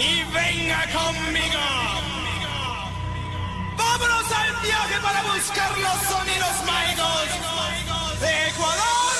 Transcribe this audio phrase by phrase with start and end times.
[0.00, 1.60] y venga conmigo.
[3.76, 9.16] Vámonos al viaje para buscar los sonidos mágicos de Ecuador.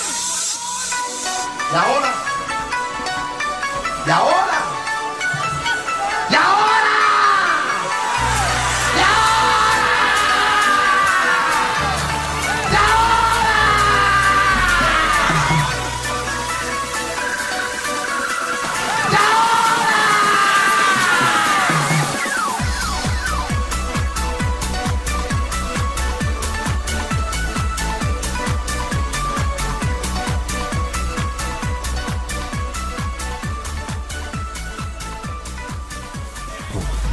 [1.73, 2.15] Y ahora.
[4.07, 4.50] Y ahora.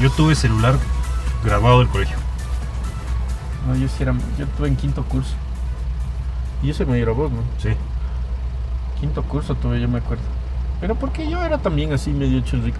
[0.01, 0.75] Yo tuve celular
[1.43, 2.17] grabado del colegio.
[3.67, 5.35] No, yo sí era, yo tuve en quinto curso.
[6.61, 7.41] Y ese me vos, ¿no?
[7.57, 7.69] Sí.
[8.99, 10.23] Quinto curso tuve, yo me acuerdo.
[10.79, 12.79] Pero porque yo era también así medio churrico.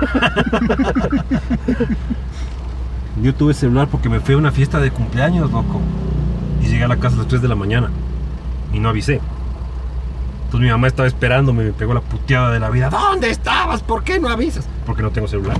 [3.22, 5.80] Yo tuve celular porque me fui a una fiesta de cumpleaños, loco.
[6.62, 7.90] Y llegué a la casa a las 3 de la mañana.
[8.74, 9.20] Y no avisé.
[10.44, 12.90] Entonces mi mamá estaba esperándome y me pegó la puteada de la vida.
[12.90, 13.82] ¿Dónde estabas?
[13.82, 14.68] ¿Por qué no avisas?
[14.84, 15.56] Porque no tengo celular.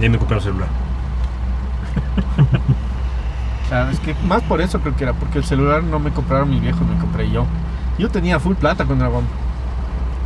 [0.00, 0.68] Y ahí me compraron celular.
[3.68, 6.48] Claro, es que más por eso creo que era, porque el celular no me compraron
[6.48, 7.44] mis viejos, me compré yo.
[7.98, 9.24] Yo tenía full plata con Dragón.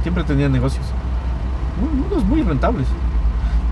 [0.03, 0.87] Siempre tenía negocios.
[2.09, 2.87] Unos muy rentables.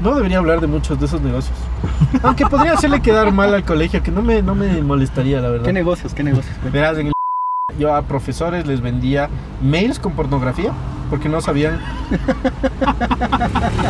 [0.03, 1.57] No debería hablar de muchos de esos negocios.
[2.25, 5.67] Aunque podría hacerle quedar mal al colegio, que no me, no me molestaría, la verdad.
[5.67, 6.15] ¿Qué negocios?
[6.15, 6.57] ¿Qué negocios?
[6.73, 7.13] Verás, en el
[7.79, 9.29] yo a profesores les vendía
[9.63, 10.73] mails con pornografía
[11.11, 11.81] porque no sabían.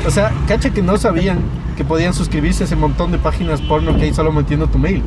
[0.06, 1.38] o sea, cacha que no sabían
[1.76, 5.02] que podían suscribirse a ese montón de páginas porno que hay solo metiendo tu mail.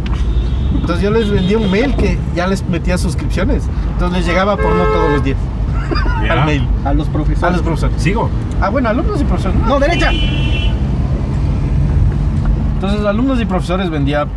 [0.73, 3.63] Entonces yo les vendía un mail que ya les metía suscripciones.
[3.93, 5.37] Entonces les llegaba porno todos los días
[6.29, 6.67] al mail.
[6.85, 7.43] A los profesores.
[7.43, 8.01] A los profesores.
[8.01, 8.29] ¿Sigo?
[8.61, 9.59] Ah, bueno, alumnos y profesores.
[9.61, 10.11] No, derecha.
[12.75, 14.27] Entonces alumnos y profesores vendía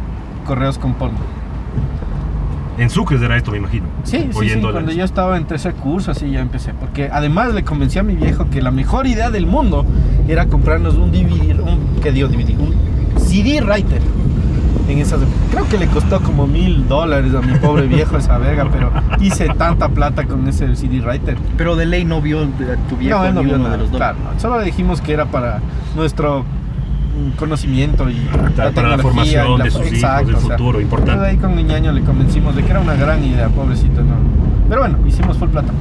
[0.47, 1.19] correos con porno.
[2.78, 3.87] En Sucres era esto, me imagino.
[4.04, 6.75] Sí, sí, sí, cuando yo estaba en tercer curso, así ya empecé.
[6.75, 9.84] Porque además le convencí a mi viejo que la mejor idea del mundo
[10.28, 12.59] era comprarnos un DVD, un, ¿qué digo DVD?
[12.59, 12.75] Un
[13.19, 14.00] CD writer.
[14.88, 15.19] En esas,
[15.50, 19.48] creo que le costó como mil dólares a mi pobre viejo esa verga, pero hice
[19.48, 21.36] tanta plata con ese CD writer.
[21.56, 22.47] Pero de ley no vio
[22.88, 23.76] tu viejo No, él no ni vio uno nada.
[23.76, 23.98] de los dos.
[23.98, 25.60] Claro, no, solo le dijimos que era para
[25.97, 26.44] nuestro
[27.37, 28.15] conocimiento y
[28.54, 31.27] Claro, para la formación y la- de sus hijos, exacto, del o sea, futuro, importante.
[31.27, 34.15] ahí con mi ñaño le convencimos de que era una gran idea, pobrecito, no.
[34.69, 35.72] Pero bueno, hicimos full plata.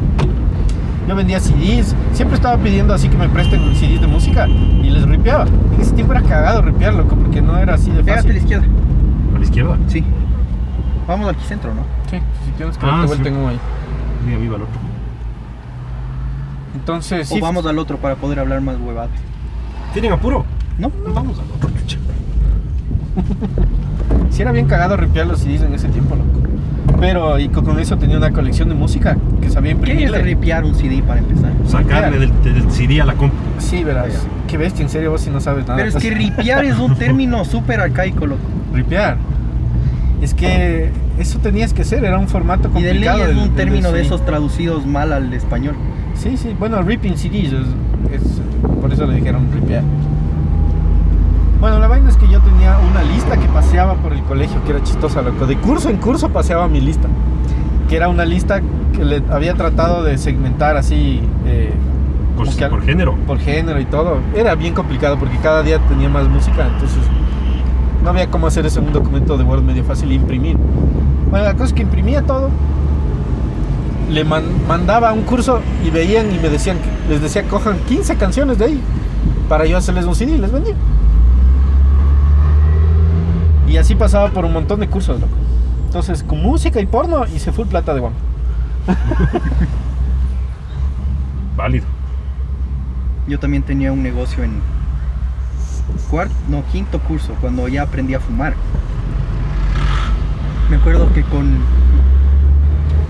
[1.08, 5.06] Yo vendía CDs, siempre estaba pidiendo así que me presten CDs de música y les
[5.08, 5.46] ripeaba.
[5.76, 8.22] En ese tiempo era cagado ripear, loco, porque no era así de Pégate a la
[8.24, 8.38] fácil.
[8.38, 8.66] izquierda.
[9.36, 9.78] ¿A la izquierda?
[9.88, 10.04] Sí.
[11.08, 11.82] Vamos al centro, ¿no?
[12.10, 13.08] Sí, si tienes que Ah, darte sí.
[13.08, 13.60] vuelta en un ahí.
[14.26, 14.80] Mira, viva el otro.
[16.76, 19.12] Entonces, O sí, vamos al otro para poder hablar más huevadas.
[19.94, 20.46] ¿Tienen apuro?
[20.78, 20.92] ¿No?
[21.14, 21.98] Vamos al otro, chucha.
[24.30, 26.42] sí era bien cagado ripear los CDs en ese tiempo, loco.
[27.00, 30.76] Pero y con eso tenía una colección de música que sabía ¿Qué es ripiar un
[30.76, 31.52] CD para empezar?
[31.68, 33.36] Sacarle del, del CD a la compu.
[33.60, 34.26] Sí, verás.
[34.48, 35.78] Qué bestia, en serio vos si no sabes nada.
[35.78, 38.42] Pero es que ripiar es un término súper arcaico, loco.
[38.74, 39.18] Ripear.
[40.22, 43.20] Es que eso tenías que hacer, era un formato Y de ley complicado.
[43.24, 45.76] es del- un del término de esos traducidos mal al español.
[46.16, 48.42] Sí, sí, bueno, ripping CDs, es, es-
[48.82, 49.84] por eso le dijeron ripear.
[51.66, 54.70] Bueno, la vaina es que yo tenía una lista que paseaba por el colegio, que
[54.70, 55.48] era chistosa, loco.
[55.48, 57.08] De curso en curso paseaba mi lista.
[57.90, 58.62] Que era una lista
[58.96, 61.74] que le había tratado de segmentar así, eh,
[62.38, 63.16] Por, como que por género.
[63.26, 64.20] por género y todo.
[64.36, 67.00] Era bien complicado porque cada día tenía más música, entonces
[68.04, 70.58] no había cómo hacer eso en un documento de Word medio fácil e imprimir.
[71.32, 72.52] Bueno, la cosa es que imprimía todo,
[74.12, 76.78] le man- mandaba un curso y veían y me decían,
[77.10, 78.82] les decía, cojan 15 canciones de ahí
[79.50, 80.76] para yo hacerles un CD y les vendía.
[83.68, 85.34] Y así pasaba por un montón de cursos, loco.
[85.86, 88.16] Entonces, con música y porno hice full plata de guamo.
[91.56, 91.86] Válido.
[93.28, 94.62] Yo también tenía un negocio en
[96.10, 98.54] cuarto, no, quinto curso, cuando ya aprendí a fumar.
[100.70, 101.58] Me acuerdo que con,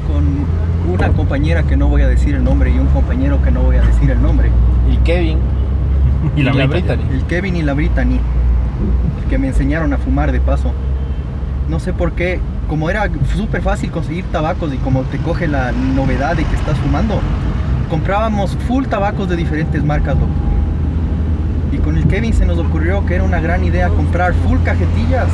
[0.08, 0.46] con
[0.94, 3.78] una compañera que no voy a decir el nombre y un compañero que no voy
[3.78, 4.51] a decir el nombre,
[4.92, 5.40] Y Kevin
[6.36, 6.68] Y la, Brita.
[6.68, 7.01] Brittany.
[7.12, 8.19] el Kevin y la Brittany,
[9.30, 10.72] que me enseñaron a fumar de paso.
[11.69, 15.72] No sé por qué, como era súper fácil conseguir tabacos y como te coge la
[15.72, 17.19] novedad de que estás fumando,
[17.89, 20.31] comprábamos full tabacos de diferentes marcas, loco.
[21.72, 25.27] Y con el Kevin se nos ocurrió que era una gran idea comprar full cajetillas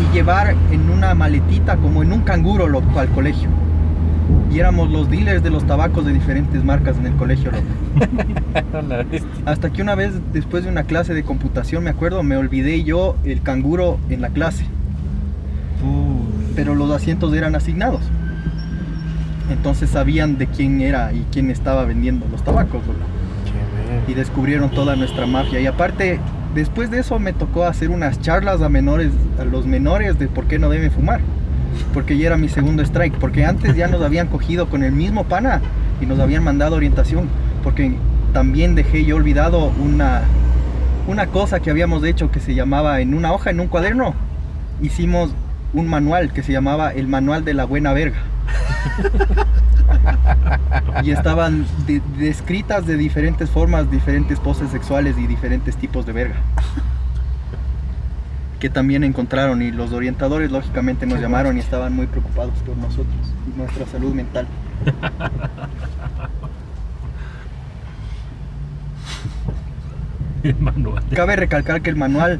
[0.00, 3.48] y llevar en una maletita como en un canguro loco al colegio.
[4.52, 7.64] Y éramos los dealers de los tabacos de diferentes marcas en el colegio, loco.
[9.46, 13.16] Hasta que una vez, después de una clase de computación, me acuerdo, me olvidé yo
[13.24, 14.64] el canguro en la clase.
[16.56, 18.02] Pero los asientos eran asignados.
[19.50, 22.82] Entonces sabían de quién era y quién estaba vendiendo los tabacos,
[24.06, 25.60] y descubrieron toda nuestra mafia.
[25.60, 26.20] Y aparte,
[26.54, 30.46] después de eso me tocó hacer unas charlas a menores, a los menores de por
[30.46, 31.20] qué no deben fumar.
[31.94, 33.16] Porque ya era mi segundo strike.
[33.18, 35.60] Porque antes ya nos habían cogido con el mismo pana
[36.00, 37.28] y nos habían mandado orientación.
[37.62, 37.94] Porque
[38.32, 40.22] también dejé yo olvidado una,
[41.06, 44.14] una cosa que habíamos hecho que se llamaba en una hoja, en un cuaderno.
[44.82, 45.30] Hicimos
[45.72, 48.18] un manual que se llamaba el manual de la buena verga.
[51.02, 56.36] y estaban de- descritas de diferentes formas, diferentes poses sexuales y diferentes tipos de verga.
[58.60, 63.16] Que también encontraron y los orientadores lógicamente nos llamaron y estaban muy preocupados por nosotros
[63.48, 64.46] y nuestra salud mental.
[70.42, 71.02] El manual.
[71.14, 72.38] Cabe recalcar que el manual,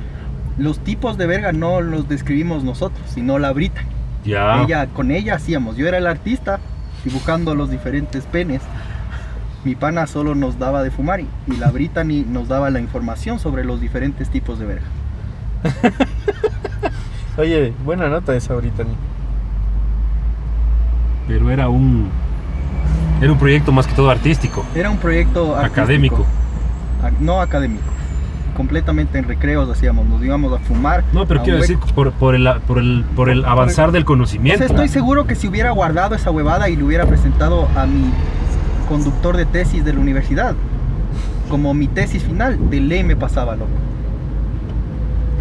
[0.59, 3.83] los tipos de verga no los describimos nosotros, sino la Brita.
[4.25, 4.63] Ya.
[4.63, 6.61] Ella, con ella hacíamos, yo era el artista
[7.05, 8.61] dibujando los diferentes penes.
[9.65, 13.39] Mi pana solo nos daba de fumar y, y la Brittany nos daba la información
[13.39, 14.87] sobre los diferentes tipos de verga.
[17.39, 18.85] Oye, buena nota esa ahorita.
[21.29, 22.09] Pero era un.
[23.21, 24.65] Era un proyecto más que todo artístico.
[24.75, 25.81] Era un proyecto artístico.
[25.83, 26.27] Académico.
[27.03, 27.85] Ac- no académico.
[28.57, 31.05] Completamente en recreos hacíamos, nos íbamos a fumar.
[31.13, 34.59] No, pero quiero decir, por, por el, por, el, por el avanzar del O conocimiento.
[34.59, 38.11] sea, estoy seguro que si hubiera guardado esa huevada y lo hubiera presentado a mi
[38.89, 40.55] conductor de tesis de la universidad,
[41.49, 43.71] como mi tesis final, de ley me pasaba, loco.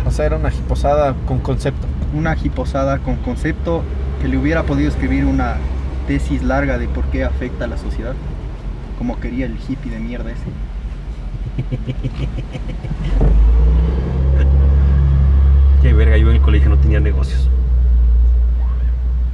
[0.10, 1.86] O sea, era una jiposada con concepto.
[2.16, 3.84] Una jiposada con concepto
[4.20, 5.58] que le hubiera podido escribir una
[6.08, 8.16] tesis larga de por qué afecta a la sociedad,
[8.98, 10.42] como quería el hippie de mierda ese.
[15.84, 17.48] Qué verga, yo en el colegio no tenía negocios.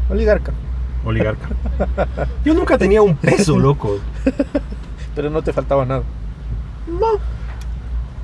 [0.10, 0.51] Oligarca.
[1.06, 1.48] Oligarca.
[2.44, 3.98] Yo nunca tenía un peso, loco.
[5.16, 6.04] Pero no te faltaba nada.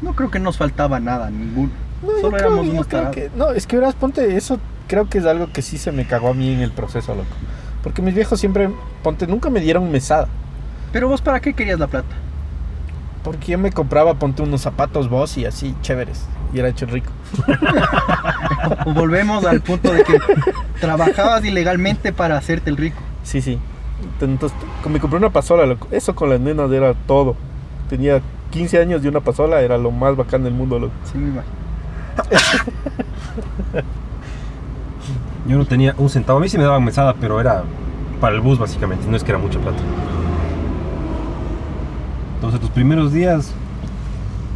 [0.01, 1.71] No creo que nos faltaba nada, ninguno.
[2.01, 3.15] No, yo Solo creo- éramos yo unos creo tarados.
[3.15, 4.59] que- No, es que verás, ponte eso.
[4.87, 7.27] Creo que es algo que sí se me cagó a mí en el proceso, loco.
[7.83, 8.69] Porque mis viejos siempre,
[9.03, 10.27] ponte, nunca me dieron mesada.
[10.91, 12.13] Pero vos, ¿para qué querías la plata?
[13.23, 16.25] Porque yo me compraba, ponte unos zapatos vos y así, chéveres.
[16.53, 17.11] Y era hecho rico.
[18.93, 20.17] Volvemos al punto de que
[20.79, 22.97] trabajabas ilegalmente para hacerte el rico.
[23.23, 23.59] Sí, sí.
[24.19, 24.57] Entonces,
[24.89, 25.87] me compré una pasola, loco.
[25.91, 27.35] Eso con las nenas era todo.
[27.89, 28.21] Tenía
[28.51, 30.93] 15 años y una pasola era lo más bacán del mundo, loco.
[31.05, 31.61] Sí, me imagino.
[35.47, 36.39] Yo no tenía un centavo.
[36.39, 37.63] A mí sí me daban mesada, pero era
[38.19, 39.07] para el bus básicamente.
[39.07, 39.81] No es que era mucha plata.
[42.35, 43.53] Entonces los primeros días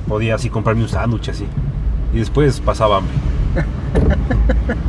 [0.07, 1.47] podía así comprarme un sándwich así.
[2.13, 3.13] Y después pasaba hambre.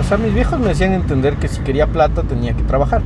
[0.00, 3.00] O sea, mis viejos me hacían entender que si quería plata tenía que trabajar.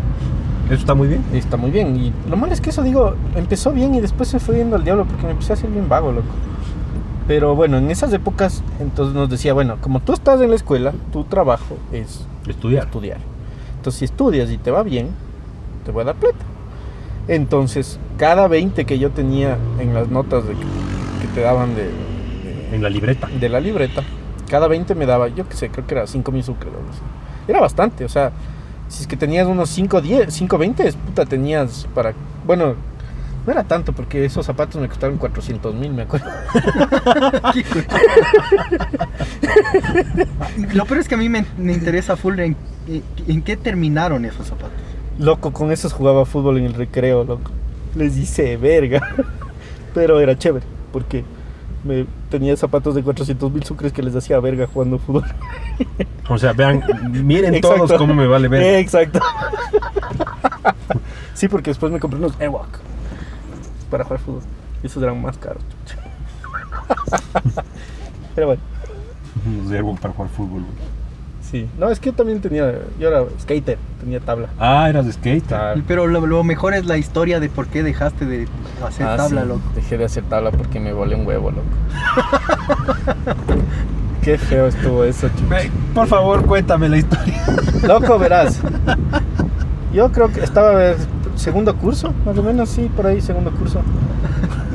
[0.66, 1.22] Eso está muy bien.
[1.34, 1.96] Está muy bien.
[1.96, 4.84] Y lo malo es que eso, digo, empezó bien y después se fue yendo al
[4.84, 6.32] diablo porque me empecé a hacer bien vago, loco.
[7.26, 10.92] Pero bueno, en esas épocas, entonces nos decía, bueno, como tú estás en la escuela,
[11.12, 12.84] tu trabajo es Estudiar.
[12.84, 13.18] estudiar.
[13.76, 15.08] Entonces, si estudias y te va bien,
[15.84, 16.36] te voy a dar plata.
[17.28, 21.84] Entonces, cada 20 que yo tenía en las notas de que, que te daban de,
[21.84, 23.28] de- En la libreta.
[23.28, 24.02] de la libreta,
[24.50, 26.72] cada 20 me daba, yo qué sé, creo que era 5 mil sucres.
[27.48, 28.32] Era bastante, o sea,
[28.88, 32.12] si es que tenías unos 5, 10, 5, 20, puta, tenías para.
[32.46, 32.74] Bueno,
[33.46, 36.26] no era tanto porque esos zapatos me costaron 400 mil, me acuerdo.
[40.72, 42.56] Lo peor es que a mí me, me interesa full en,
[43.28, 44.72] en qué terminaron esos zapatos.
[45.18, 47.50] Loco, con esos jugaba fútbol en el recreo, loco.
[47.94, 49.00] Les hice verga.
[49.94, 51.24] Pero era chévere, porque
[51.84, 55.24] me tenía zapatos de 400 mil sucres que les hacía verga jugando fútbol.
[56.28, 57.86] O sea, vean, miren Exacto.
[57.86, 58.80] todos cómo me vale ver.
[58.80, 59.20] Exacto.
[61.34, 62.78] sí, porque después me compré unos Airwalk
[63.90, 64.42] para jugar fútbol.
[64.82, 65.62] Y esos eran más caros.
[68.34, 68.62] Pero bueno,
[69.68, 70.62] de Airwalk para jugar fútbol.
[70.62, 70.72] güey.
[71.50, 71.68] sí.
[71.78, 72.72] No, es que yo también tenía.
[72.98, 74.48] Yo era skater, tenía tabla.
[74.58, 75.52] Ah, eras de skate.
[75.52, 78.48] Ah, Pero lo, lo mejor es la historia de por qué dejaste de
[78.86, 79.62] hacer Ah, tabla, sí, loco.
[79.74, 81.64] Dejé de hacer tabla porque me volé un huevo, loco.
[84.22, 85.58] Qué feo estuvo eso, chicos.
[85.94, 87.44] Por favor, cuéntame la historia.
[87.86, 88.58] Loco, verás.
[89.92, 90.94] Yo creo que estaba
[91.44, 93.80] segundo curso, más o menos, sí, por ahí, segundo curso.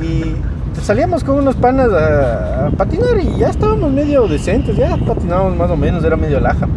[0.00, 0.36] Y
[0.80, 5.70] salíamos con unos panas a, a patinar y ya estábamos medio decentes, ya patinábamos más
[5.70, 6.68] o menos, era medio laja.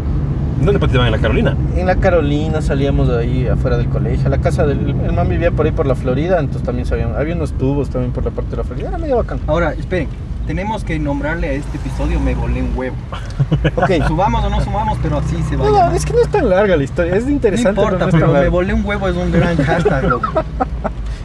[0.63, 1.07] ¿Dónde patinaban?
[1.07, 1.57] ¿En la Carolina?
[1.75, 4.29] En la Carolina salíamos de ahí afuera del colegio.
[4.29, 7.17] La casa del el man vivía por ahí por la Florida, entonces también sabíamos.
[7.17, 8.87] Había unos tubos también por la parte de la Florida.
[8.87, 9.39] Era medio bacán.
[9.45, 10.07] Ahora, esperen.
[10.47, 12.95] Tenemos que nombrarle a este episodio Me volé un huevo.
[13.75, 13.91] Ok.
[14.07, 15.95] Subamos o no sumamos, pero así se va a No, llamar.
[15.95, 17.79] es que no es tan larga la historia, es No interesante.
[17.81, 20.29] importa, no es pero Me volé un huevo es un gran hashtag, loco.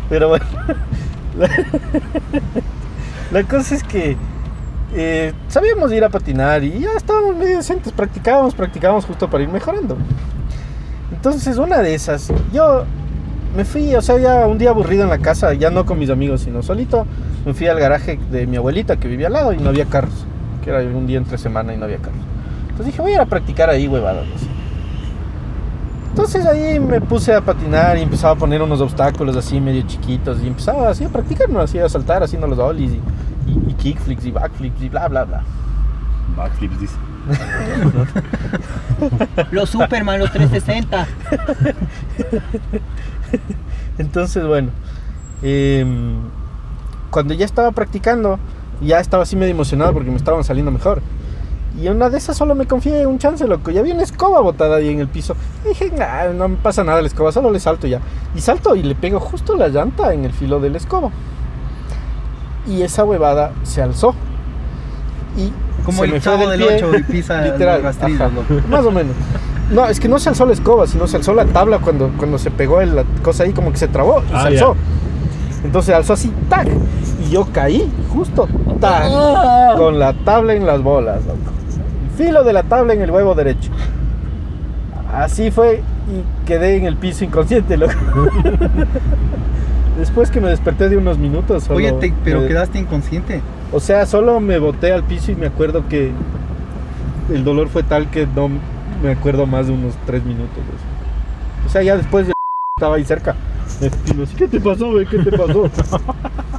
[0.08, 0.44] Pero bueno,
[1.38, 1.50] la,
[3.30, 4.16] la cosa es que
[4.94, 9.50] eh, sabíamos ir a patinar y ya estábamos medio decentes, practicábamos, practicábamos justo para ir
[9.50, 9.98] mejorando.
[11.12, 12.84] Entonces, una de esas, yo
[13.56, 16.10] me fui, o sea, ya un día aburrido en la casa, ya no con mis
[16.10, 17.06] amigos, sino solito,
[17.44, 20.26] me fui al garaje de mi abuelita que vivía al lado y no había carros,
[20.62, 22.20] que era un día entre semana y no había carros.
[22.62, 24.26] Entonces dije, voy a ir a practicar ahí, huevadas.
[26.10, 30.40] Entonces ahí me puse a patinar y empezaba a poner unos obstáculos así medio chiquitos
[30.42, 31.60] y empezaba así a practicar, ¿no?
[31.60, 35.24] Así a saltar haciendo los ollies y, y, y kickflips y backflips y bla, bla,
[35.24, 35.42] bla.
[36.36, 36.96] Backflips, dice.
[39.50, 41.06] Los Superman, los 360.
[43.98, 44.70] Entonces, bueno,
[45.42, 46.16] em,
[47.10, 48.38] cuando ya estaba practicando,
[48.80, 51.02] ya estaba así medio emocionado porque me estaban saliendo mejor.
[51.80, 53.70] Y una de esas solo me confié un chance, loco.
[53.70, 55.36] Ya había una escoba botada ahí en el piso.
[55.64, 58.00] Y dije, "Nah, no me pasa nada la escoba, solo le salto ya.
[58.34, 61.10] Y salto y le pego justo la llanta en el filo de la escoba.
[62.66, 64.14] Y esa huevada se alzó.
[65.36, 65.52] Y
[65.84, 67.82] Como se el me chavo del del pie, 8 y pisa literal.
[68.68, 69.14] Más o menos.
[69.70, 72.38] No, es que no se alzó la escoba, sino se alzó la tabla cuando, cuando
[72.38, 74.76] se pegó el- la cosa ahí, como que se trabó y Ah, se alzó.
[75.64, 76.68] Entonces alzó así, tac.
[77.26, 78.48] Y yo caí, justo,
[78.80, 79.10] tac.
[79.76, 81.38] Con la tabla en las bolas, loco.
[82.18, 83.70] El filo de la tabla en el huevo derecho.
[85.12, 87.92] Así fue y quedé en el piso inconsciente, loco.
[89.98, 91.64] Después que me desperté de unos minutos.
[91.64, 93.40] solo Oye, te- pero me- quedaste inconsciente.
[93.72, 96.12] o sea, solo me boté al piso y me acuerdo que
[97.32, 98.48] el dolor fue tal que no
[99.02, 100.58] me acuerdo más de unos tres minutos.
[100.58, 101.66] así.
[101.66, 102.32] O sea, ya después yo
[102.76, 103.34] estaba ahí cerca.
[104.36, 105.06] ¿Qué te pasó, güey?
[105.06, 105.70] ¿Qué te pasó?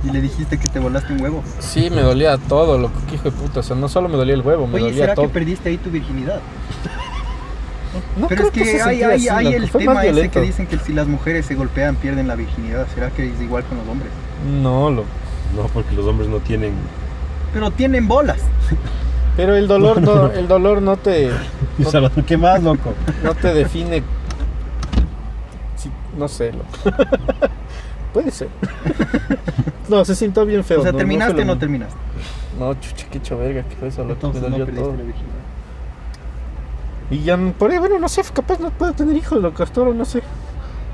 [0.02, 1.44] Y le dijiste que te volaste un huevo.
[1.60, 2.94] Sí, me dolía todo, loco.
[3.10, 3.60] Que hijo de puta.
[3.60, 5.28] O sea, no solo me dolía el huevo, me Oye, dolía ¿será todo.
[5.28, 6.40] que perdiste ahí tu virginidad?
[8.18, 10.40] No Pero creo es que, hay, hay, así, hay el tema ese violento.
[10.40, 12.88] que dicen que si las mujeres se golpean pierden la virginidad.
[12.96, 14.10] ¿Será que es igual con los hombres?
[14.62, 15.08] No, loco.
[15.54, 16.72] No, porque los hombres no tienen.
[17.54, 18.40] Pero tienen bolas.
[19.36, 21.30] Pero el dolor no, el dolor no te,
[22.28, 22.94] ¿Qué más, loco?
[23.24, 24.04] no te define.
[25.76, 26.68] Sí, no sé, loco.
[28.14, 28.50] Puede ser.
[29.88, 30.80] No, se sintió bien feo.
[30.80, 31.96] o sea, no- no ¿terminaste o lo- no terminaste?
[32.60, 34.14] No, chucha, qué hecho verga, que fue eso, loco.
[34.14, 34.94] Entonces me no dolió todo.
[37.12, 39.94] Y ya, por ahí, bueno, no sé, capaz no puedo tener hijos, loco, hasta ahora
[39.94, 40.22] no sé.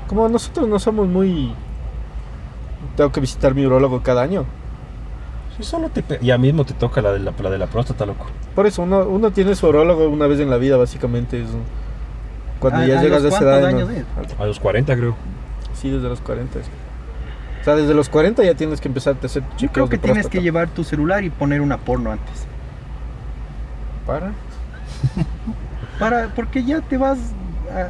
[0.06, 1.52] Como nosotros no somos muy...
[2.96, 4.44] Tengo que visitar mi urologo cada año.
[5.56, 8.26] Si solo te Ya mismo te toca la de la, la de la próstata, loco.
[8.54, 11.40] Por eso, uno, uno tiene su urologo una vez en la vida, básicamente.
[11.42, 11.48] Es
[12.60, 13.60] cuando ¿A- ya a llegas a esa edad...
[13.60, 13.66] ¿no?
[13.66, 14.04] años es?
[14.38, 15.14] A los 40, creo.
[15.74, 16.58] Sí, desde los 40.
[16.58, 16.66] es.
[17.60, 20.02] O sea, desde los 40 ya tienes que empezar a hacer Yo creo que de
[20.02, 22.46] tienes que llevar tu celular y poner una porno antes.
[24.06, 24.32] ¿Para?
[25.98, 27.18] Para, porque ya te vas
[27.74, 27.88] ah,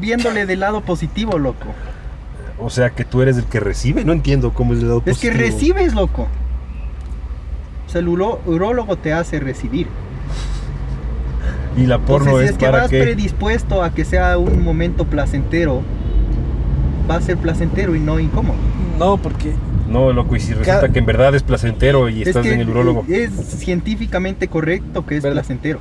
[0.00, 1.66] viéndole del lado positivo, loco.
[2.58, 4.04] O sea, que tú eres el que recibe.
[4.04, 5.38] No entiendo cómo es el lado Es que positivo.
[5.58, 6.28] recibes, loco.
[7.92, 9.86] Sea, el urólogo te hace recibir.
[11.76, 13.02] Y la porno Entonces, si es, es que para vas que.
[13.02, 15.82] predispuesto a que sea un momento placentero,
[17.10, 18.56] va a ser placentero y no incómodo.
[18.98, 19.52] No, porque...
[19.88, 22.60] No, loco, y si resulta Cada- que en verdad es placentero y Es estás en
[22.60, 23.04] el urólogo.
[23.08, 25.36] es científicamente correcto que es ¿Verdad?
[25.36, 25.80] placentero.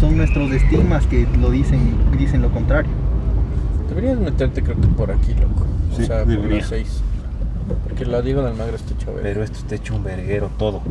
[0.00, 2.90] Son nuestros estigmas que lo dicen, dicen lo contrario.
[3.88, 5.66] Deberías meterte creo que por aquí, loco.
[5.96, 7.02] Sí, o sea, por las 6.
[7.84, 9.22] Porque la digo en Almagro está hecho verga.
[9.22, 10.82] Pero esto está hecho un verguero todo.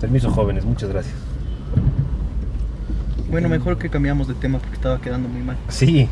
[0.00, 1.14] Permiso, jóvenes, muchas gracias.
[3.30, 5.56] Bueno, mejor que cambiamos de tema porque estaba quedando muy mal.
[5.68, 6.08] Sí,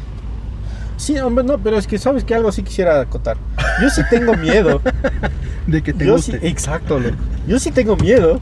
[0.96, 3.37] Sí, hombre, no, pero es que sabes que algo sí quisiera acotar.
[3.82, 4.80] Yo sí tengo miedo.
[5.66, 6.40] De que te Yo guste.
[6.40, 7.16] sí, exacto, loco.
[7.46, 8.40] Yo sí tengo miedo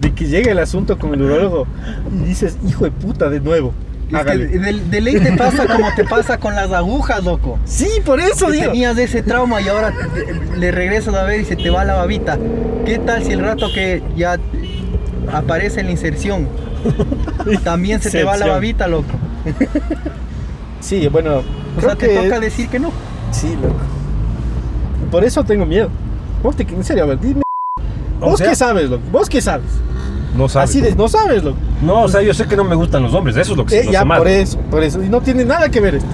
[0.00, 1.66] de que llegue el asunto con el urólogo
[2.12, 3.72] y dices, hijo de puta, de nuevo.
[4.20, 7.58] Es que de, de ley te pasa como te pasa con las agujas, loco.
[7.64, 8.66] Sí, por eso digo.
[8.66, 11.94] tenías ese trauma y ahora te- le regresas a ver y se te va la
[11.94, 12.38] babita.
[12.84, 14.38] ¿Qué tal si el rato que ya
[15.32, 16.48] aparece la inserción
[17.64, 19.08] también se te va la babita, loco?
[20.80, 21.42] Sí, bueno, O
[21.78, 22.90] creo sea, te que toca decir que no.
[23.32, 23.74] sí, loco.
[25.10, 25.88] Por eso tengo miedo.
[26.42, 27.42] Vos te, en serio, a ver, dime.
[28.20, 29.02] O ¿Vos sea- qué sabes, loco?
[29.10, 29.66] ¿Vos qué sabes?
[30.36, 30.70] No sabes.
[30.70, 31.58] Así de, no sabes, loco.
[31.82, 33.80] No, o sea, yo sé que no me gustan los hombres, eso es lo que
[33.80, 34.18] Eh, lo ya, mal.
[34.18, 35.02] por eso, por eso.
[35.02, 36.08] Y no tiene nada que ver esto.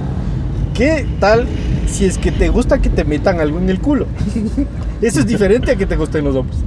[0.74, 1.46] ¿Qué tal
[1.86, 4.06] si es que te gusta que te metan algo en el culo?
[5.02, 6.58] Eso es diferente a que te gusten los hombres.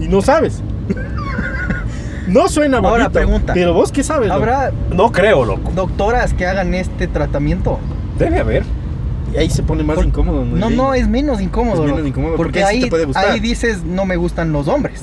[0.00, 0.62] Y no sabes.
[2.26, 3.10] No suena Ahora, bonito.
[3.12, 3.54] pregunta.
[3.54, 4.28] Pero vos qué sabes.
[4.28, 4.40] loco?
[4.40, 5.70] ¿Habrá No creo, loco.
[5.76, 7.78] doctoras que hagan este tratamiento?
[8.18, 8.64] Debe haber.
[9.32, 10.44] Y ahí se pone más Por- incómodo.
[10.44, 11.84] No, no, es menos incómodo.
[11.84, 13.26] Es menos incómodo, porque porque ahí sí ahí, te puede gustar.
[13.30, 15.02] ahí dices, no me gustan los hombres.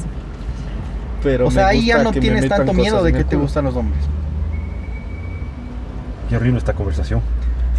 [1.23, 4.01] Pero o sea, ahí ya no tienes tanto miedo de que te gustan los hombres.
[6.29, 7.21] Qué horrible esta conversación.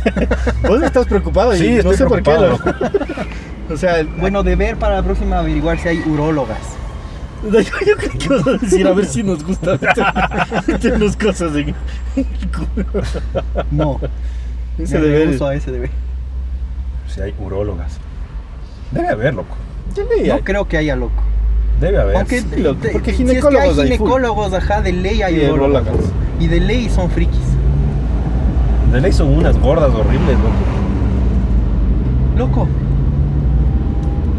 [0.62, 2.30] Vos estás preocupado y Sí, no estoy sé por qué.
[2.30, 2.58] preocupado,
[3.70, 6.58] o sea, Bueno, de ver para la próxima averiguar si hay urólogas.
[7.44, 9.78] yo, yo creo que vas a decir a ver si nos gusta
[10.66, 11.74] meternos cosas en
[12.16, 13.02] el culo.
[13.70, 14.00] No,
[14.78, 15.42] Ese deber.
[15.42, 15.90] a ese deber.
[17.08, 17.98] Si hay urólogas.
[18.92, 19.56] Debe haber, loco.
[20.26, 21.22] No creo que haya loco.
[21.80, 22.16] Debe haber.
[22.16, 25.42] Aunque sí, loco, te- porque si es que ginecólogos hay ginecólogos, ajá, de ley hay
[25.42, 25.86] Y urólogos.
[26.40, 27.40] Y de ley son frikis.
[28.92, 30.54] De ley son unas gordas horribles, loco.
[32.36, 32.68] Loco.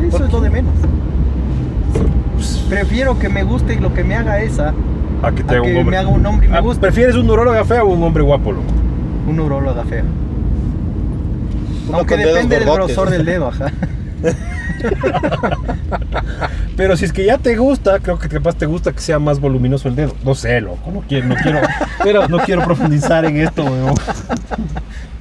[0.07, 0.73] Eso ¿Por es lo de menos.
[2.69, 4.73] Prefiero que me guste y lo que me haga esa
[5.21, 5.91] A que te a haga un que hombre.
[5.91, 6.81] me haga un hombre y me Ah, guste.
[6.81, 8.63] ¿Prefieres un uróloga feo o un hombre guapo, loco?
[9.27, 10.03] Un uróloga feo.
[11.87, 13.71] Uno Aunque depende del grosor del dedo, ajá.
[16.75, 19.39] Pero si es que ya te gusta, creo que capaz te gusta que sea más
[19.39, 20.13] voluminoso el dedo.
[20.23, 20.91] No sé, loco.
[20.91, 21.59] No quiero, no quiero,
[22.03, 23.93] pero no quiero profundizar en esto, weón.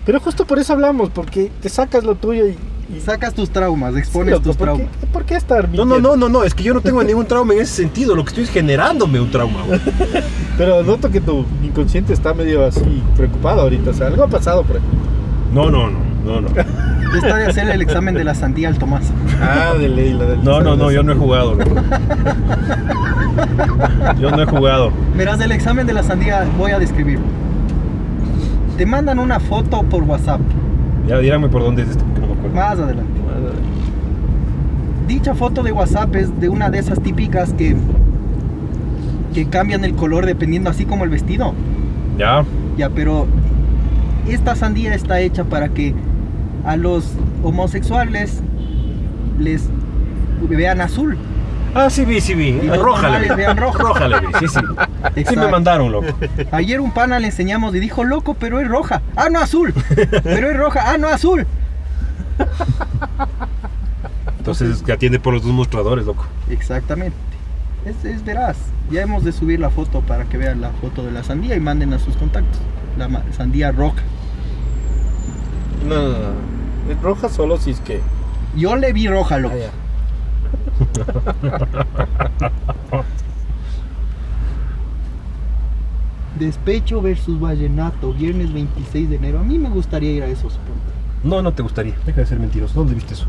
[0.04, 2.58] Pero justo por eso hablamos, porque te sacas lo tuyo y.
[2.94, 4.88] y Sacas tus traumas, Sí, expones loco, tus ¿por, traumas.
[5.00, 6.42] qué, ¿Por qué estar No, no, no, no, no.
[6.44, 8.14] Es que yo no tengo ningún trauma en ese sentido.
[8.14, 9.80] Lo que estoy es generándome un trauma, weón.
[10.58, 13.90] Pero noto que tu inconsciente está medio así preocupado ahorita.
[13.90, 14.82] O sea, algo ha pasado por ahí.
[15.52, 16.48] No, no, no, no, no.
[17.14, 19.10] Está de hacerle el examen de la sandía al Tomás.
[19.40, 21.56] Ah, de ley, la del No, no, no, yo no he jugado.
[24.18, 24.92] Yo no he jugado.
[25.16, 27.24] Verás, el examen de la sandía voy a describirlo.
[28.76, 30.40] Te mandan una foto por WhatsApp.
[31.06, 32.56] Ya dígame por dónde es esto, porque no me acuerdo.
[32.56, 33.12] Más adelante.
[35.06, 37.76] Dicha foto de WhatsApp es de una de esas típicas que,
[39.34, 41.52] que cambian el color dependiendo así como el vestido.
[42.18, 42.44] Ya.
[42.78, 43.26] Ya, pero
[44.28, 45.94] esta sandía está hecha para que
[46.64, 48.40] a los homosexuales
[49.38, 49.68] les
[50.48, 51.16] vean azul.
[51.74, 52.48] Ah, sí vi, sí vi.
[52.50, 53.26] Y los Roja le vi.
[53.28, 53.78] normales vean rojo.
[53.78, 54.54] Roja le vi, sí, sí.
[54.60, 54.60] Sí
[55.14, 55.48] me Exacto.
[55.50, 56.06] mandaron, loco.
[56.52, 59.02] Ayer un pana le enseñamos y dijo, loco, pero es roja.
[59.16, 59.74] Ah, no, azul.
[60.22, 60.92] Pero es roja.
[60.92, 61.46] Ah, no, azul.
[64.38, 66.26] Entonces que atiende por los dos mostradores, loco.
[66.50, 67.16] Exactamente.
[67.84, 68.56] Es, es veraz.
[68.90, 71.60] Ya hemos de subir la foto para que vean la foto de la sandía y
[71.60, 72.60] manden a sus contactos.
[72.98, 74.02] La ma- sandía roja.
[75.86, 76.53] No, no, no.
[77.02, 78.00] Roja solo si es que.
[78.56, 79.56] Yo le vi roja, loco.
[82.92, 83.02] Ah.
[86.38, 89.38] Despecho versus Vallenato, viernes 26 de enero.
[89.38, 90.92] A mí me gustaría ir a esos puntos.
[91.22, 91.94] No, no te gustaría.
[92.04, 92.74] Deja de ser mentiroso.
[92.74, 93.26] ¿Dónde viste eso?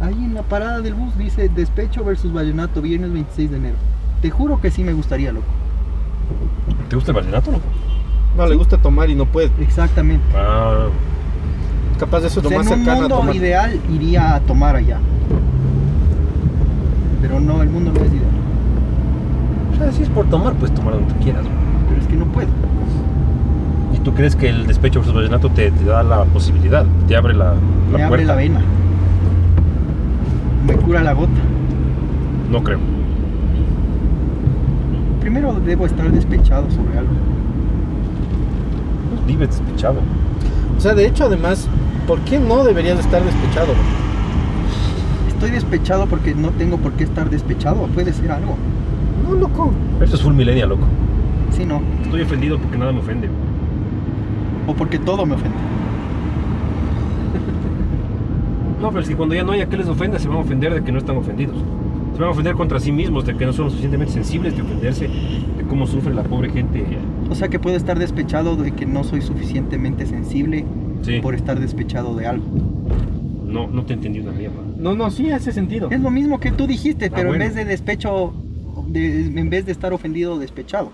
[0.00, 3.76] Ahí en la parada del bus dice Despecho versus Vallenato, viernes 26 de enero.
[4.22, 5.46] Te juro que sí me gustaría, loco.
[6.88, 7.64] ¿Te gusta el vallenato, loco?
[8.36, 9.50] No, le gusta tomar y no puede.
[9.60, 10.24] Exactamente.
[10.34, 10.88] Ah,
[11.98, 13.36] Capaz de eso O es lo sea, más en un cercano a mundo tomar.
[13.36, 14.98] ideal iría a tomar allá.
[17.22, 18.24] Pero no, el mundo no es ideal.
[19.72, 21.44] o sea, si es por tomar, puedes tomar donde tú quieras.
[21.88, 22.48] Pero es que no puedo.
[23.94, 26.84] ¿Y tú crees que el despecho versus vallenato te, te da la posibilidad?
[27.08, 28.06] ¿Te abre la, la Me puerta?
[28.08, 28.60] abre la vena.
[30.66, 31.30] Me cura la gota.
[32.50, 32.78] No creo.
[35.20, 37.12] Primero debo estar despechado sobre algo.
[39.26, 40.00] Vives despechado.
[40.76, 41.68] O sea, de hecho, además,
[42.06, 43.74] ¿por qué no deberías estar despechado?
[45.28, 47.86] Estoy despechado porque no tengo por qué estar despechado.
[47.88, 48.56] Puede ser algo.
[49.24, 49.72] No, loco.
[50.00, 50.86] Eso es full millennial, loco.
[51.50, 51.82] Sí, no.
[52.02, 53.28] Estoy ofendido porque nada me ofende.
[54.66, 55.56] O porque todo me ofende.
[58.80, 60.84] No, pero si cuando ya no haya que les ofenda, se van a ofender de
[60.84, 61.56] que no están ofendidos.
[62.12, 64.60] Se van a ofender contra sí mismos, de que no son lo suficientemente sensibles de
[64.60, 66.84] ofenderse, de cómo sufre la pobre gente.
[67.30, 70.66] O sea que puedo estar despechado de que no soy suficientemente sensible
[71.02, 71.20] Sí.
[71.20, 72.46] por estar despechado de algo.
[73.44, 74.56] No, no te entendí una mierda.
[74.76, 75.88] No, no, sí hace sentido.
[75.90, 77.44] Es lo mismo que tú dijiste, pero bueno.
[77.44, 78.34] en vez de despecho,
[78.88, 80.90] de- en vez de estar ofendido, despechado.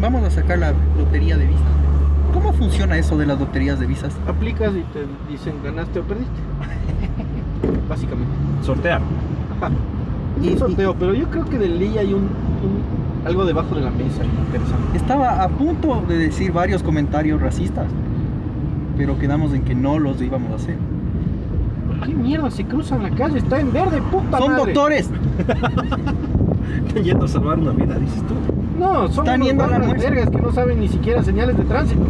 [0.00, 1.62] Vamos a sacar la lotería de visas.
[2.32, 4.14] ¿Cómo funciona eso de las loterías de visas?
[4.26, 6.32] Aplicas y te dicen ganaste o perdiste.
[7.88, 8.32] Básicamente.
[8.62, 9.00] Sortear.
[9.56, 9.70] Ajá.
[10.40, 13.74] Es Y- un sorteo, pero yo creo que de ley hay un, un- algo debajo
[13.74, 14.96] de la mesa interesante.
[14.96, 17.86] Estaba a punto de decir varios comentarios racistas,
[18.96, 20.76] pero quedamos en que no los íbamos a hacer.
[22.04, 23.38] ¿Qué mierda se cruzan la calle?
[23.38, 24.64] Está en verde, puta Son madre.
[24.66, 25.10] doctores.
[26.86, 28.34] Están yendo a salvar una vida, dices tú.
[28.78, 30.04] No, son Están unos almuerzo.
[30.10, 32.02] vergas que no saben ni siquiera señales de tránsito.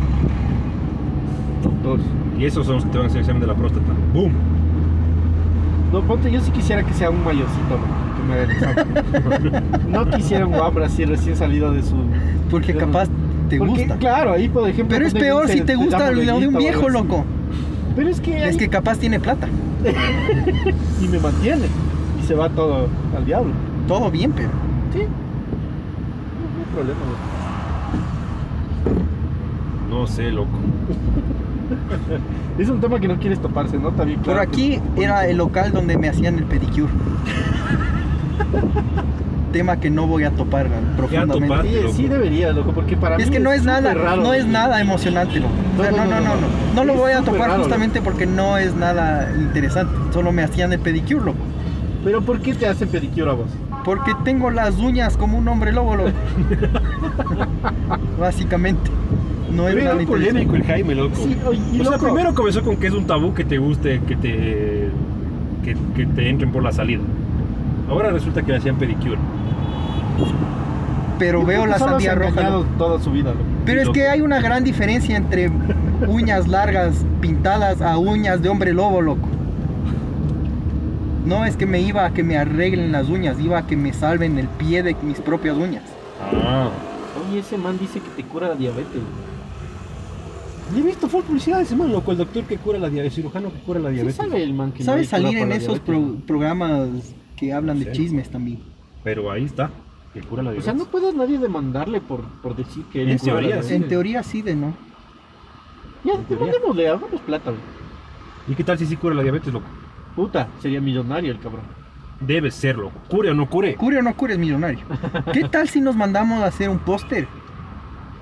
[1.63, 2.05] Doctores.
[2.39, 3.93] Y esos son los que te van a hacer el examen de la próstata.
[4.13, 4.33] ¡Boom!
[5.93, 8.04] No, ponte, yo sí quisiera que sea un mayorcito, ¿no?
[8.04, 8.85] que me adelantaba.
[9.89, 11.95] No quisiera un guambra así recién salido de su.
[12.51, 13.09] Porque de- capaz
[13.49, 13.97] te Porque, gusta.
[13.99, 14.97] Claro, ahí por ejemplo.
[14.97, 17.25] Pero es peor dice, si te gusta lo de un viejo, loco.
[17.97, 18.49] Pero es que.
[18.49, 19.49] Es que capaz tiene plata.
[21.03, 21.67] Y me mantiene.
[22.23, 23.53] Y se va todo al diablo.
[23.87, 24.49] Todo bien, pero.
[24.93, 25.01] Sí.
[25.01, 27.19] No, no hay problema, loco.
[29.91, 30.59] No sé, loco.
[32.59, 33.91] Es un tema que no quieres toparse, ¿no?
[33.91, 36.93] Por claro que aquí era el local donde me hacían el pedicure.
[39.53, 40.67] Tema que no voy a topar
[40.97, 41.83] profundamente.
[41.91, 44.41] Sí, sí debería, loco, porque para Es mí que no es nada, raro, no es
[44.43, 44.53] loco.
[44.53, 45.53] nada emocionante, loco.
[45.79, 46.41] O sea, No, no, no, no, no, no, no.
[46.41, 46.75] no.
[46.75, 49.95] No lo Es voy a topar raro, justamente porque no es nada interesante.
[50.13, 51.39] Solo me hacían el pedicure, loco.
[52.05, 53.47] Pero ¿por qué te hacen pedicure a vos?
[53.85, 56.11] Porque tengo las uñas como un hombre lobo, loco.
[58.19, 58.91] Básicamente.
[59.53, 61.15] No es nada polémico el Jaime, loco.
[61.17, 62.07] Sí, oye, y o sea, loco.
[62.07, 64.89] primero comenzó con que es un tabú que te guste, que te,
[65.63, 67.03] que, que te entren por la salida.
[67.89, 69.19] Ahora resulta que le hacían pedicure.
[71.19, 72.63] Pero veo la sandía roja.
[72.77, 73.45] toda su vida, loco.
[73.65, 75.51] Pero es que hay una gran diferencia entre
[76.09, 79.29] uñas largas pintadas a uñas de hombre lobo, loco.
[81.25, 83.93] No es que me iba a que me arreglen las uñas, iba a que me
[83.93, 85.85] salven el pie de mis propias uñas.
[86.21, 86.69] Ah.
[87.31, 89.01] Oye, ese man dice que te cura la diabetes.
[90.77, 92.11] He visto full publicidad de ese man, loco.
[92.13, 94.17] El doctor que cura la diabetes, el cirujano que cura la ¿Sí diabetes.
[94.17, 96.11] sabe el man que ¿Sabes no hay cura salir en la esos diabetes?
[96.17, 96.89] pro- programas
[97.37, 97.93] que hablan de Sí.
[97.93, 98.61] chismes también?
[99.03, 99.71] Pero ahí está,
[100.13, 103.19] que cura la O sea, no puedes nadie demandarle por, por decir que él En
[103.19, 103.71] teoría, diabetes.
[103.71, 104.75] En teoría sí de no.
[106.05, 107.63] Ya, demandémosle, hagamos plata, güey.
[108.49, 109.67] ¿Y qué tal si sí cura la diabetes, loco?
[110.15, 111.63] Puta, sería millonario el cabrón.
[112.21, 112.99] Debe ser, loco.
[113.09, 113.75] Cure o no cure.
[113.75, 114.81] Cure o no cure es millonario.
[115.33, 117.27] ¿Qué tal si nos mandamos a hacer un póster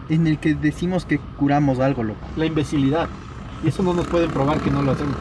[0.09, 2.21] en el que decimos que curamos algo, loco?
[2.37, 3.09] La imbecilidad.
[3.65, 5.17] Y eso no nos pueden probar que no lo hacemos.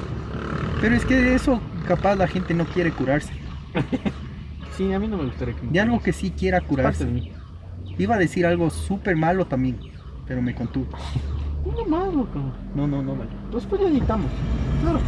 [0.80, 3.34] Pero es que de eso capaz la gente no quiere curarse.
[4.78, 7.06] Sí, a mí no me gustaría que me De algo que sí quiera Es curarse.
[7.06, 7.32] de mí.
[7.98, 9.78] Iba a decir algo súper malo también,
[10.28, 10.88] pero me contuve.
[11.64, 12.40] No más, loco.
[12.74, 13.30] No, no, no, vale.
[13.54, 14.26] Después ya editamos.
[14.82, 15.00] Claro.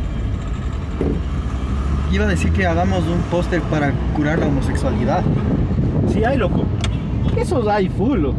[2.12, 5.24] Iba a decir que hagamos un póster para curar la homosexualidad.
[6.10, 6.64] Sí hay, loco.
[7.36, 8.38] Eso hay full, loco.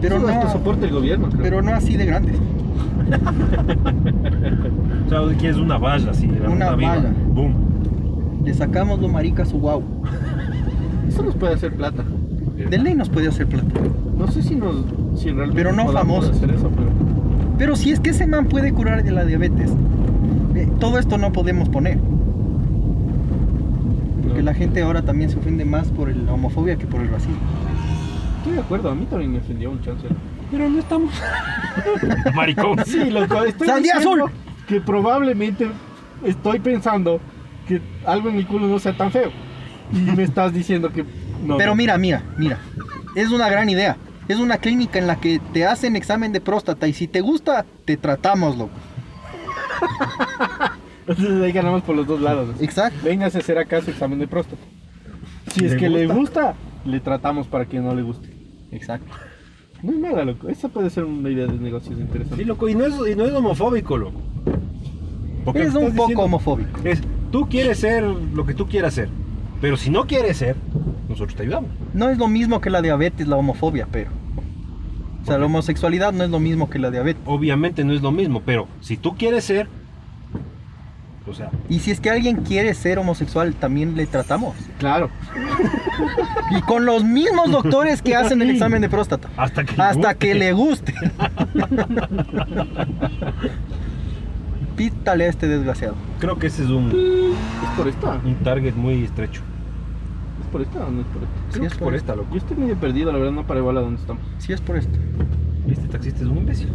[0.00, 1.42] Pero Eso no, soporta el gobierno, creo.
[1.42, 2.38] pero no así de grandes.
[5.06, 6.26] O sea, quieres una valla así.
[6.26, 6.94] Una viva.
[6.96, 7.12] valla.
[7.28, 7.71] Boom.
[8.44, 9.82] Le sacamos lo marica a su guau.
[11.08, 12.04] Eso nos puede hacer plata.
[12.70, 13.66] De ley nos puede hacer plata.
[14.16, 14.76] No sé si nos.
[15.16, 16.36] Si realmente Pero no famosos.
[16.36, 16.88] hacer eso, pero.
[17.58, 19.70] Pero si es que ese man puede curar de la diabetes,
[20.54, 21.98] eh, todo esto no podemos poner.
[24.22, 24.44] Porque No.
[24.44, 27.36] la gente ahora también se ofende más por la homofobia que por el racismo.
[28.38, 30.06] Estoy de acuerdo, a mí también me ofendió un chance.
[30.50, 31.12] Pero no estamos.
[32.34, 32.78] Maricón.
[32.84, 34.36] Sí, loco, estoy ¡Sandía diciendo azul!
[34.66, 35.68] que probablemente
[36.24, 37.20] estoy pensando
[37.66, 39.30] que algo en mi culo no sea tan feo.
[39.92, 41.04] Y me estás diciendo que
[41.44, 41.56] no.
[41.56, 42.58] Pero mira, mira, mira.
[43.14, 43.96] Es una gran idea.
[44.28, 47.66] Es una clínica en la que te hacen examen de próstata y si te gusta,
[47.84, 48.72] te tratamos, loco.
[51.06, 52.48] Entonces ahí ganamos por los dos lados.
[52.60, 52.98] Exacto.
[53.02, 54.62] Véngase a hacer acá su examen de próstata.
[55.52, 56.54] Si es ¿Le que le gusta?
[56.84, 58.28] le tratamos para que no le guste.
[58.70, 59.12] Exacto.
[59.82, 60.48] No es nada, loco.
[60.48, 62.36] Esa puede ser una idea de negocios interesante.
[62.36, 62.68] Sí, loco.
[62.68, 64.20] Y no es, y no es homofóbico, loco.
[65.44, 66.80] Porque Es un poco diciendo homofóbico.
[66.84, 69.08] Es, tú quieres ser lo que tú quieras ser.
[69.60, 70.54] Pero si no quieres ser,
[71.08, 71.70] nosotros te ayudamos.
[71.94, 74.10] No es lo mismo que la diabetes, la homofobia, pero.
[75.22, 77.22] O sea, la homosexualidad no es lo mismo que la diabetes.
[77.26, 79.68] Obviamente no es lo mismo, pero si tú quieres ser,
[81.24, 84.56] o sea, Y si es que alguien quiere ser homosexual, también le tratamos.
[84.80, 85.08] Claro.
[86.50, 89.28] Y con los mismos doctores que hacen el examen de próstata.
[89.36, 90.18] hasta que Hasta guste.
[90.18, 90.92] que le guste.
[94.82, 95.94] Pítale a este desgraciado.
[96.18, 98.18] Creo que ese es un, ¿Es por esta?
[98.24, 99.40] un target muy estrecho.
[100.40, 101.34] ¿Es por esta o no es por esta?
[101.52, 102.28] Creo es que es por esta, loco.
[102.32, 104.24] Yo estoy medio perdido, la verdad, no para igual a dónde estamos.
[104.38, 104.98] Si es por esto.
[105.68, 106.70] Este taxista es un imbécil.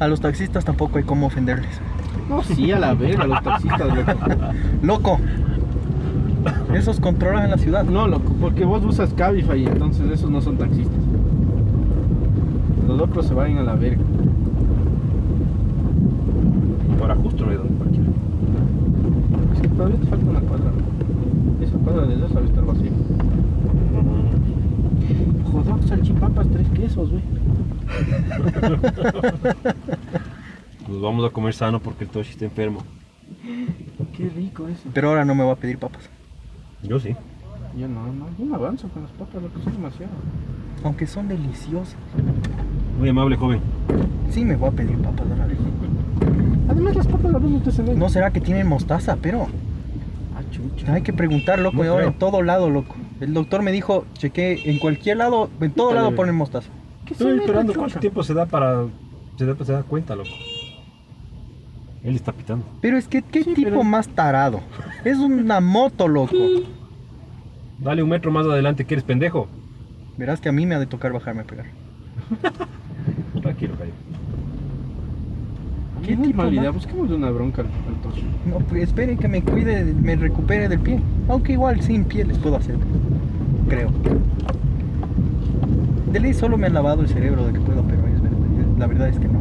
[0.00, 1.78] A los taxistas tampoco hay cómo ofenderles.
[2.30, 4.18] No, sí, a la verga, los taxistas, loco.
[4.82, 5.20] Loco.
[6.72, 7.84] Esos controlan la ciudad.
[7.84, 10.96] No, loco, porque vos usas Cabify, entonces esos no son taxistas.
[12.88, 14.00] Los locos se van a la verga.
[17.06, 18.04] Ahora justo no hay donde parquear.
[19.54, 21.64] Es que todavía te falta una cuadra, ¿no?
[21.64, 22.90] Esa cuadra de esa sabe estar vacía.
[25.52, 27.22] Joder, salchipapas, tres quesos, güey.
[30.88, 32.80] Nos vamos a comer sano porque el Toshi está enfermo.
[34.16, 34.88] Qué rico eso.
[34.94, 36.08] Pero ahora no me va a pedir papas.
[36.82, 37.14] Yo sí.
[37.76, 40.12] Yo no, no, yo no avanzo con las papas, lo que son demasiado.
[40.84, 41.96] Aunque son deliciosas.
[42.98, 43.60] Muy amable, joven.
[44.30, 45.46] Sí me voy a pedir papas ahora.
[46.68, 49.48] Además, las papas las en el- No será que tienen mostaza, pero.
[50.36, 50.92] Ah, chucha.
[50.94, 52.94] Hay que preguntar, loco, No y ahora en todo lado, loco.
[53.20, 56.70] El doctor me dijo, chequé en cualquier lado, en todo lado ponen mostaza.
[57.10, 58.84] Estoy esperando cuánto tiempo se da para.
[59.36, 60.30] Se da, se da cuenta, loco.
[62.02, 62.64] Él está pitando.
[62.80, 64.60] Pero es que, ¿qué Sí, tipo pero- más tarado?
[65.04, 66.34] Es una moto, loco.
[67.78, 69.48] Dale un metro más adelante, que eres pendejo.
[70.16, 71.66] Verás que a mí me ha de tocar bajarme a pegar.
[73.42, 73.92] Tranquilo, gallo.
[76.02, 76.72] ¿Qué tipo normalidad?
[76.72, 78.22] Busquemos una bronca al, al tocho.
[78.46, 81.00] No, pues espere que me cuide, me recupere del pie.
[81.28, 82.76] Aunque igual sin pie les puedo hacer.
[83.68, 83.90] Creo.
[86.16, 88.38] De ley solo me han lavado el cerebro de que puedo, pero es verdad,
[88.78, 89.38] la verdad es que no.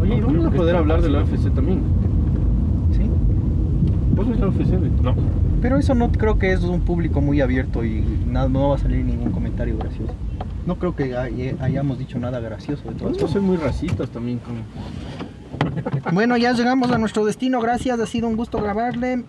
[0.00, 1.24] Oye, No, vamos creo a que poder hablar de la.
[1.24, 1.80] UFC también.
[2.92, 3.10] ¿Sí?
[4.14, 5.02] ¿Vos ves la UFC?
[5.02, 5.16] No.
[5.60, 8.78] Pero eso no creo que es un público muy abierto y nada, no va a
[8.78, 10.12] salir ningún comentario gracioso.
[10.68, 13.26] No creo que hay- hayamos dicho nada gracioso de todo esto.
[13.26, 14.54] ser muy racistas también con...
[16.14, 17.60] Bueno, ya llegamos a nuestro destino.
[17.60, 19.24] Gracias, ha sido un gusto grabarle.